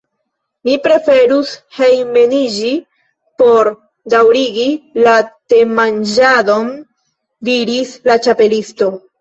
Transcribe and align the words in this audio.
«Mi 0.67 0.75
preferus 0.85 1.51
hejmeniĝi 1.79 2.71
por 3.43 3.71
daŭrigi 4.15 4.65
la 5.09 5.15
temanĝadon," 5.55 6.75
diris 7.51 7.97
la 8.11 8.21
Ĉapelisto. 8.27 8.95